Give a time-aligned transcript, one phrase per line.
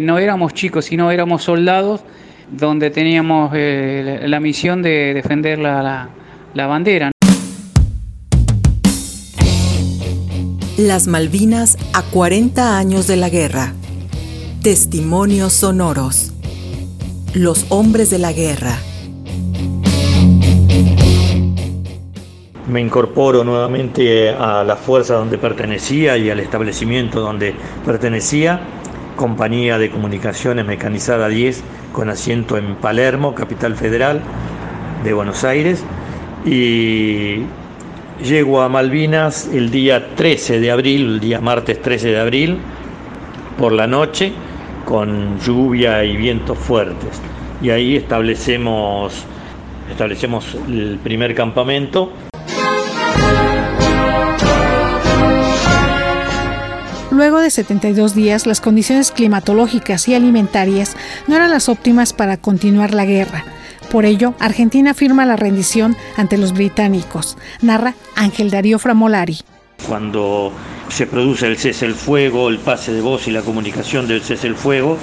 [0.00, 2.00] No éramos chicos, sino éramos soldados
[2.50, 6.08] donde teníamos eh, la misión de defender la,
[6.54, 7.10] la bandera.
[10.78, 13.74] Las Malvinas a 40 años de la guerra.
[14.62, 16.32] Testimonios sonoros.
[17.34, 18.78] Los hombres de la guerra.
[22.66, 27.54] Me incorporo nuevamente a la fuerza donde pertenecía y al establecimiento donde
[27.84, 28.60] pertenecía,
[29.20, 31.62] compañía de comunicaciones mecanizada 10
[31.92, 34.22] con asiento en Palermo, capital federal
[35.04, 35.84] de Buenos Aires,
[36.46, 37.42] y
[38.24, 42.58] Llego a Malvinas el día 13 de abril, el día martes 13 de abril,
[43.58, 44.32] por la noche,
[44.86, 47.20] con lluvia y vientos fuertes.
[47.60, 49.24] Y ahí establecemos,
[49.90, 52.10] establecemos el primer campamento.
[57.20, 62.94] Luego de 72 días, las condiciones climatológicas y alimentarias no eran las óptimas para continuar
[62.94, 63.44] la guerra
[63.90, 69.38] por ello, Argentina firma la rendición ante los británicos, narra Ángel Darío Framolari.
[69.86, 70.52] Cuando
[70.88, 74.46] se produce el cese el fuego, el pase de voz y la comunicación del cese
[74.46, 74.96] el fuego,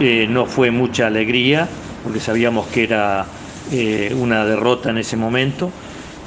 [0.00, 1.66] eh, no fue mucha alegría,
[2.04, 3.26] porque sabíamos que era
[3.72, 5.72] eh, una derrota en ese momento,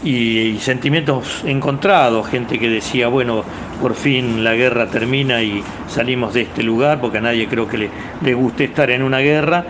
[0.03, 3.43] y, sentimientos encontrados, gente que decía, bueno,
[3.81, 7.89] por fin la guerra termina y salimos de este lugar, porque a nadie creo que
[8.21, 9.65] le, guste estar en una guerra,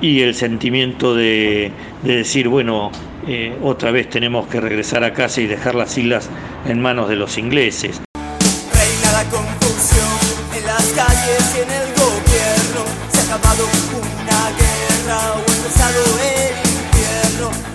[0.00, 2.90] y el sentimiento de, decir, bueno,
[3.26, 6.28] eh, otra vez tenemos que regresar a casa y dejar las islas
[6.66, 8.02] en manos de los ingleses.
[8.14, 10.04] Reina la confusión
[10.58, 12.84] en las calles y en el gobierno.
[13.12, 17.73] Se ha acabado una guerra o empezado el infierno.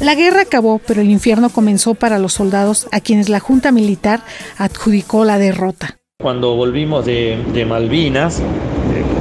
[0.00, 4.20] La guerra acabó, pero el infierno comenzó para los soldados a quienes la Junta Militar
[4.56, 5.98] adjudicó la derrota.
[6.22, 8.42] Cuando volvimos de, de Malvinas,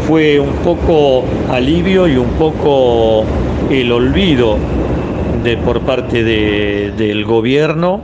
[0.07, 3.25] fue un poco alivio y un poco
[3.69, 4.57] el olvido
[5.43, 7.99] de, por parte del gobierno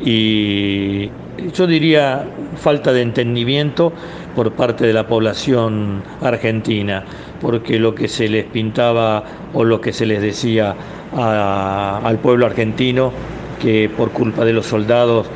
[0.00, 1.10] y
[1.52, 2.24] yo diría
[2.56, 3.92] falta de entendimiento
[4.36, 7.04] por parte de la población argentina,
[7.40, 10.76] porque lo que se les pintaba o lo que se les decía
[11.16, 13.12] al pueblo argentino,
[13.60, 15.26] que por culpa de los soldados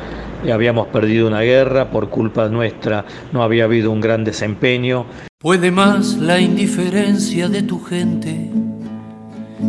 [0.51, 5.05] habíamos perdido una guerra, por culpa nuestra no había habido un gran desempeño.
[5.39, 8.49] Puede más la indiferencia de tu gente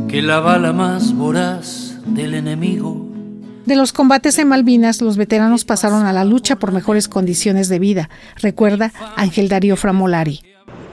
[0.09, 3.09] que la bala más voraz del enemigo.
[3.67, 7.79] De los combates en Malvinas, los veteranos pasaron a la lucha por mejores condiciones de
[7.79, 10.41] vida, recuerda Ángel Darío Framolari.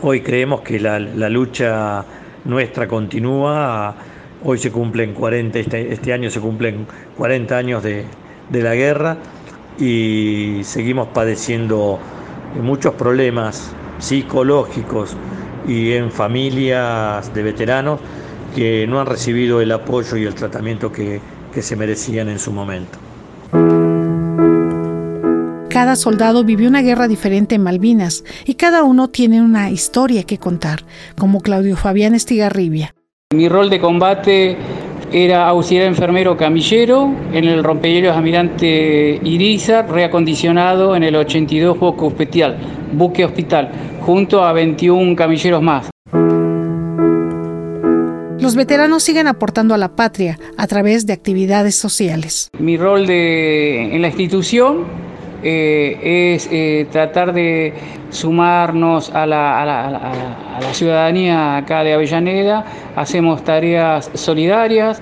[0.02, 2.04] Hoy creemos que la, lucha
[2.46, 3.94] nuestra continúa.
[4.44, 6.88] Hoy se cumplen 40, este, este año se cumplen
[7.18, 8.06] 40 años de,
[8.50, 9.18] de la guerra
[9.80, 12.00] y seguimos padeciendo
[12.62, 15.16] muchos problemas psicológicos
[15.68, 18.00] y en familias de veteranos
[18.56, 21.22] que no han recibido el apoyo y el tratamiento que,
[21.62, 22.98] se merecían en su momento.
[25.70, 30.38] Cada soldado vivió una guerra diferente en Malvinas y cada uno tiene una historia que
[30.38, 30.86] contar,
[31.18, 32.94] como Claudio Fabián Estigarribia.
[33.34, 34.58] Mi rol de combate
[35.10, 42.58] era auxiliar enfermero camillero en el rompehielos Almirante Iriza, reacondicionado en el 82 buque hospital,
[42.92, 43.72] buque hospital,
[44.02, 45.90] junto a 21 camilleros más.
[48.42, 52.50] Los veteranos siguen aportando a la patria a través de actividades sociales.
[52.60, 54.84] Mi rol de, en la institución
[55.44, 57.74] eh, es eh, tratar de
[58.12, 60.12] sumarnos a la,
[60.74, 62.64] ciudadanía acá de Avellaneda,
[62.96, 65.02] hacemos tareas solidarias,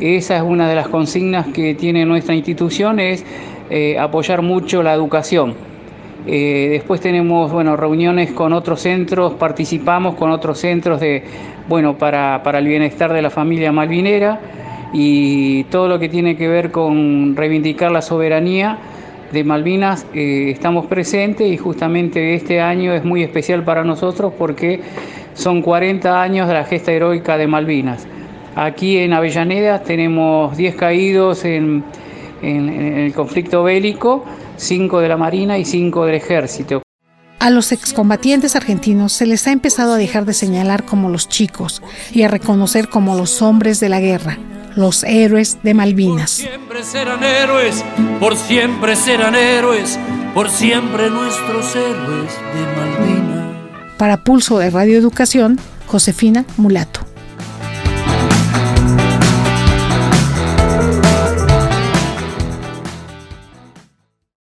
[0.00, 3.24] esa es una de las consignas que tiene nuestra institución, es
[3.70, 5.54] eh, apoyar mucho la educación.
[6.26, 11.22] después tenemos bueno, reuniones con otros centros, participamos con otros centros de,
[11.68, 14.40] bueno, para, para el bienestar de la familia malvinera
[14.92, 18.78] y todo lo que tiene que ver con reivindicar la soberanía
[19.32, 24.80] de Malvinas eh, estamos presentes y justamente este año es muy especial para nosotros porque
[25.34, 28.06] son 40 años de la gesta heroica de Malvinas.
[28.56, 31.84] Aquí en Avellaneda tenemos 10 caídos en,
[32.42, 34.24] el conflicto bélico,
[34.56, 36.82] 5 de la Marina y 5 del Ejército.
[37.40, 41.82] A los excombatientes argentinos se les ha empezado a dejar de señalar como los chicos
[42.12, 44.38] y a reconocer como los hombres de la guerra,
[44.76, 46.42] los héroes de Malvinas.
[46.42, 47.84] Por siempre serán héroes,
[48.20, 49.98] por siempre serán héroes,
[50.34, 53.54] por siempre nuestros héroes de Malvinas.
[53.96, 57.03] Para Pulso de Radio Educación, Josefina Mulato.